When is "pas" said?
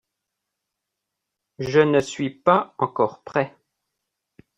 2.31-2.73